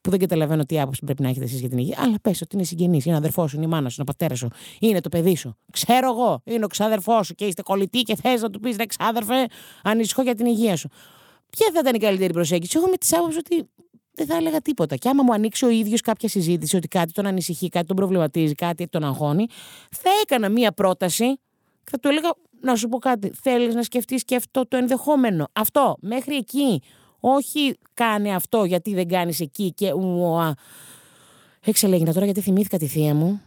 Που 0.00 0.10
δεν 0.10 0.18
καταλαβαίνω 0.18 0.64
τι 0.64 0.80
άποψη 0.80 1.04
πρέπει 1.04 1.22
να 1.22 1.28
έχετε 1.28 1.44
εσείς 1.44 1.60
για 1.60 1.68
την 1.68 1.78
υγεία. 1.78 1.96
Αλλά 2.00 2.16
πες 2.22 2.40
ότι 2.40 2.56
είναι 2.56 2.64
συγγενής, 2.64 3.04
είναι 3.04 3.16
αδερφός 3.16 3.50
σου, 3.50 3.56
είναι 3.56 3.64
η 3.64 3.68
μάνα 3.68 3.88
σου, 3.88 3.94
είναι 4.00 4.10
ο 4.10 4.12
πατέρας 4.12 4.38
σου, 4.38 4.48
είναι 4.80 5.00
το 5.00 5.08
παιδί 5.08 5.36
σου. 5.36 5.56
Ξέρω 5.72 6.10
εγώ, 6.10 6.40
είναι 6.44 6.64
ο 6.64 6.68
ξάδερφό 6.68 7.22
σου 7.22 7.34
και 7.34 7.44
είστε 7.44 7.62
κολλητοί 7.62 8.02
και 8.02 8.16
θες 8.16 8.40
να 8.40 8.50
του 8.50 8.60
πεις 8.60 8.76
ρε 8.76 8.86
ξάδερφε, 8.86 9.46
ανησυχώ 9.82 10.22
για 10.22 10.34
την 10.34 10.46
υγεία 10.46 10.76
σου. 10.76 10.88
Ποια 11.50 11.66
θα 11.72 11.78
ήταν 11.78 11.94
η 11.94 11.98
καλύτερη 11.98 12.32
προσέγγιση; 12.32 12.78
Εγώ 12.78 12.88
με 12.88 12.96
της 12.96 13.12
άποψης 13.12 13.38
ότι 13.38 13.68
δεν 14.18 14.26
θα 14.26 14.36
έλεγα 14.36 14.60
τίποτα. 14.60 14.96
Και 14.96 15.08
άμα 15.08 15.22
μου 15.22 15.32
ανοίξει 15.32 15.64
ο 15.64 15.68
ίδιος 15.68 16.00
κάποια 16.00 16.28
συζήτηση 16.28 16.76
ότι 16.76 16.88
κάτι 16.88 17.12
τον 17.12 17.26
ανησυχεί, 17.26 17.68
κάτι 17.68 17.86
τον 17.86 17.96
προβληματίζει, 17.96 18.54
κάτι 18.54 18.86
τον 18.86 19.04
αγχώνει, 19.04 19.46
θα 19.90 20.10
έκανα 20.22 20.48
μία 20.48 20.72
πρόταση 20.72 21.36
και 21.84 21.90
θα 21.90 21.98
του 21.98 22.08
έλεγα 22.08 22.34
να 22.60 22.76
σου 22.76 22.88
πω 22.88 22.98
κάτι. 22.98 23.32
Θέλεις 23.42 23.74
να 23.74 23.82
σκεφτείς 23.82 24.24
και 24.24 24.36
αυτό 24.36 24.68
το 24.68 24.76
ενδεχόμενο. 24.76 25.48
Αυτό, 25.52 25.96
μέχρι 26.00 26.34
εκεί. 26.34 26.82
Όχι 27.20 27.78
κάνε 27.94 28.34
αυτό 28.34 28.64
γιατί 28.64 28.94
δεν 28.94 29.08
κάνεις 29.08 29.40
εκεί 29.40 29.72
και. 29.72 29.92
Εξελέγηνα 31.64 32.12
τώρα 32.12 32.24
γιατί 32.24 32.40
θυμήθηκα 32.40 32.78
τη 32.78 32.86
θεία 32.86 33.14
μου. 33.14 33.42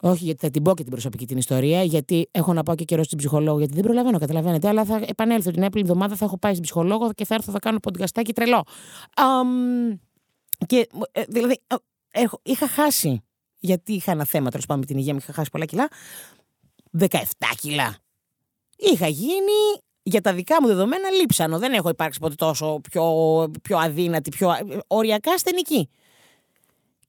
Όχι 0.00 0.24
γιατί 0.24 0.40
θα 0.40 0.50
την 0.50 0.62
πω 0.62 0.74
και 0.74 0.82
την 0.82 0.90
προσωπική 0.90 1.26
την 1.26 1.36
ιστορία, 1.36 1.82
γιατί 1.82 2.28
έχω 2.30 2.52
να 2.52 2.62
πάω 2.62 2.74
και 2.74 2.84
καιρό 2.84 3.02
στην 3.02 3.18
ψυχολόγο, 3.18 3.58
γιατί 3.58 3.74
δεν 3.74 3.82
προλαβαίνω, 3.82 4.18
καταλαβαίνετε. 4.18 4.68
Αλλά 4.68 4.84
θα 4.84 5.02
επανέλθω 5.06 5.50
την 5.50 5.62
επόμενη 5.62 5.88
εβδομάδα, 5.88 6.16
θα 6.16 6.24
έχω 6.24 6.38
πάει 6.38 6.52
στην 6.52 6.62
ψυχολόγο 6.62 7.12
και 7.12 7.24
θα 7.24 7.34
έρθω, 7.34 7.52
θα 7.52 7.58
κάνω 7.58 7.78
ποντικαστάκι 7.78 8.32
τρελό. 8.32 8.62
Um, 9.16 9.98
και 10.66 10.88
ε, 11.12 11.22
δηλαδή, 11.28 11.60
ε, 11.66 11.74
έχω, 12.10 12.40
είχα 12.42 12.68
χάσει, 12.68 13.22
γιατί 13.58 13.92
είχα 13.92 14.12
ένα 14.12 14.24
θέμα 14.24 14.50
τέλος 14.50 14.66
πάντων 14.66 14.80
με 14.80 14.86
την 14.86 14.98
υγεία 14.98 15.12
μου, 15.12 15.18
είχα 15.22 15.32
χάσει 15.32 15.50
πολλά 15.50 15.64
κιλά. 15.64 15.88
17 16.98 17.08
κιλά. 17.60 17.96
Είχα 18.76 19.08
γίνει 19.08 19.82
για 20.02 20.20
τα 20.20 20.32
δικά 20.32 20.56
μου 20.62 20.66
δεδομένα 20.66 21.10
λείψανο. 21.10 21.58
Δεν 21.58 21.72
έχω 21.72 21.88
υπάρξει 21.88 22.20
ποτέ 22.20 22.34
τόσο 22.34 22.80
πιο, 22.90 23.04
πιο 23.62 23.78
αδύνατη, 23.78 24.30
πιο 24.30 24.54
οριακά 24.86 25.32
ασθενική. 25.32 25.88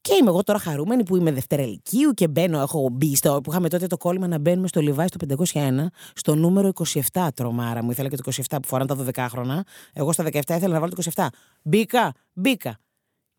Και 0.00 0.14
είμαι 0.20 0.28
εγώ 0.28 0.42
τώρα 0.42 0.58
χαρούμενη 0.58 1.02
που 1.02 1.16
είμαι 1.16 1.32
Δευτέρα 1.32 1.66
Λυκείου 1.66 2.12
και 2.12 2.28
μπαίνω, 2.28 2.60
έχω 2.60 2.88
μπει 2.92 3.16
στο, 3.16 3.40
που 3.42 3.50
είχαμε 3.50 3.68
τότε 3.68 3.86
το 3.86 3.96
κόλλημα 3.96 4.26
να 4.26 4.38
μπαίνουμε 4.38 4.68
στο 4.68 4.80
Λιβάι 4.80 5.06
στο 5.06 5.36
501, 5.52 5.86
στο 6.14 6.34
νούμερο 6.34 6.72
27 7.12 7.28
τρομάρα 7.34 7.82
μου. 7.82 7.90
Ήθελα 7.90 8.08
και 8.08 8.16
το 8.16 8.32
27 8.50 8.56
που 8.62 8.68
φοράνε 8.68 9.12
τα 9.12 9.26
12 9.26 9.26
χρόνια. 9.30 9.64
Εγώ 9.92 10.12
στα 10.12 10.24
17 10.24 10.30
ήθελα 10.32 10.68
να 10.68 10.80
βάλω 10.80 10.92
το 10.92 11.02
27. 11.14 11.26
Μπήκα, 11.62 12.12
μπήκα. 12.32 12.78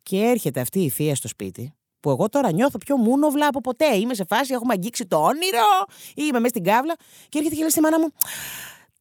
Και 0.07 0.17
έρχεται 0.17 0.59
αυτή 0.59 0.79
η 0.79 0.89
θεία 0.89 1.15
στο 1.15 1.27
σπίτι, 1.27 1.73
που 1.99 2.09
εγώ 2.09 2.29
τώρα 2.29 2.51
νιώθω 2.51 2.77
πιο 2.77 2.97
μούνοβλα 2.97 3.47
από 3.47 3.61
ποτέ. 3.61 3.95
Είμαι 3.95 4.13
σε 4.13 4.25
φάση, 4.29 4.53
έχουμε 4.53 4.73
αγγίξει 4.73 5.05
το 5.05 5.17
όνειρο, 5.17 5.85
είμαι 6.15 6.39
μέσα 6.39 6.47
στην 6.47 6.63
κάβλα. 6.63 6.95
Και 7.29 7.37
έρχεται 7.37 7.55
και 7.55 7.61
λέει 7.61 7.69
στη 7.69 7.81
μάνα 7.81 7.99
μου, 7.99 8.07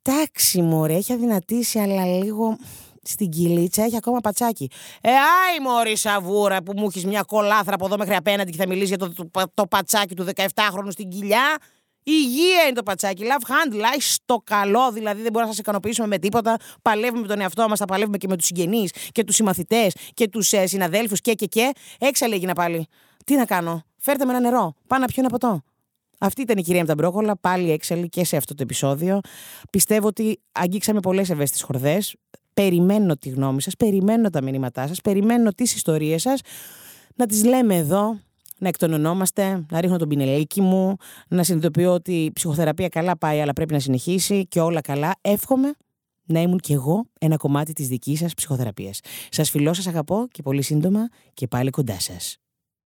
τάξη 0.03 0.63
μωρέ, 0.63 0.95
έχει 0.95 1.13
αδυνατήσει, 1.13 1.79
αλλά 1.79 2.05
λίγο 2.05 2.57
στην 3.03 3.29
κυλίτσα 3.29 3.83
έχει 3.83 3.97
ακόμα 3.97 4.21
πατσάκι. 4.21 4.71
Ε, 5.01 5.11
άι 5.11 5.61
μωρή 5.63 5.97
σαβούρα 5.97 6.63
που 6.63 6.73
μου 6.77 6.87
έχεις 6.87 7.05
μια 7.07 7.23
κολάθρα 7.23 7.75
από 7.75 7.87
εδώ 7.87 7.97
μέχρι 7.97 8.15
απέναντι 8.15 8.51
και 8.51 8.57
θα 8.57 8.67
μιλήσεις 8.67 8.89
για 8.89 8.99
το, 8.99 9.13
το, 9.13 9.43
το 9.55 9.67
πατσάκι 9.67 10.15
του 10.15 10.27
17χρονου 10.35 10.89
στην 10.89 11.09
κοιλιά. 11.09 11.59
Υγεία 12.09 12.63
είναι 12.63 12.73
το 12.73 12.83
πατσάκι. 12.83 13.25
Love 13.25 13.51
hand, 13.51 13.97
στο 13.99 14.43
καλό, 14.45 14.93
δηλαδή 14.93 15.23
δεν 15.23 15.33
μπορούμε 15.33 15.41
να 15.41 15.47
σας 15.47 15.59
ικανοποιήσουμε 15.59 16.07
με 16.07 16.19
τίποτα. 16.19 16.57
Παλεύουμε 16.83 17.21
με 17.21 17.27
τον 17.27 17.41
εαυτό 17.41 17.69
μας, 17.69 17.79
θα 17.79 17.85
παλεύουμε 17.85 18.17
και 18.17 18.29
με 18.29 18.37
τους 18.37 18.47
συγγενείς 18.47 18.93
και 19.13 19.25
τους 19.25 19.35
συμμαθητές 19.35 19.97
και 20.15 20.29
τους 20.29 20.53
ε, 20.53 20.67
συναδέλφους 20.67 21.21
και 21.21 21.33
και 21.33 21.47
και. 21.47 21.73
Έξαλλη 21.99 22.35
έγινα 22.35 22.53
πάλι. 22.53 22.87
Τι 23.25 23.37
να 23.37 23.45
κάνω, 23.45 23.83
φέρτε 23.99 24.25
με 24.25 24.31
ένα 24.31 24.41
νερό. 24.41 24.75
Πάω 24.87 24.99
να 24.99 25.07
πιω 25.07 25.15
ένα 25.17 25.29
ποτό. 25.29 25.63
Αυτή 26.19 26.43
ήταν 26.43 26.59
η 26.59 26.63
κυρία 26.63 26.81
με 26.81 26.87
τα 26.87 26.95
μπρόκολα, 26.95 27.37
πάλι 27.37 27.71
έξαλλη 27.71 28.09
και 28.09 28.25
σε 28.25 28.37
αυτό 28.37 28.55
το 28.55 28.63
επεισόδιο. 28.63 29.21
Πιστεύω 29.71 30.07
ότι 30.07 30.41
αγγίξαμε 30.53 31.01
πολλές 31.01 31.31
ευαίσθητες 31.31 31.63
χορδές. 31.63 32.17
Περιμένω 32.55 33.17
τη 33.17 33.29
γνώμη 33.29 33.63
σας, 33.63 33.77
περιμένω 33.77 34.31
τα 34.31 34.43
μηνύματά 34.43 34.87
σας, 34.87 35.01
περιμένω 35.01 35.51
τις 35.53 35.75
ιστορίες 35.75 36.23
σας. 36.23 36.41
Να 37.15 37.27
τις 37.27 37.45
λέμε 37.45 37.77
εδώ, 37.77 38.19
να 38.59 38.69
εκτονωνόμαστε, 38.69 39.65
να 39.71 39.81
ρίχνω 39.81 39.97
τον 39.97 40.09
πινελίκι 40.09 40.61
μου, 40.61 40.97
να 41.29 41.43
συνειδητοποιώ 41.43 41.93
ότι 41.93 42.25
η 42.25 42.33
ψυχοθεραπεία 42.33 42.89
καλά 42.89 43.19
πάει, 43.19 43.41
αλλά 43.41 43.53
πρέπει 43.53 43.73
να 43.73 43.79
συνεχίσει 43.79 44.47
και 44.47 44.61
όλα 44.61 44.81
καλά. 44.81 45.15
Εύχομαι 45.21 45.75
να 46.25 46.41
ήμουν 46.41 46.59
κι 46.59 46.73
εγώ 46.73 47.05
ένα 47.21 47.37
κομμάτι 47.37 47.73
της 47.73 47.89
δικής 47.89 48.19
σας 48.19 48.35
ψυχοθεραπείας. 48.35 49.01
Σας 49.31 49.51
φιλώ, 49.51 49.75
σας 49.75 49.87
αγαπώ 49.87 50.27
και 50.31 50.43
πολύ 50.43 50.63
σύντομα 50.63 51.09
και 51.35 51.47
πάλι 51.47 51.71
κοντά 51.71 52.01
σας. 52.01 52.37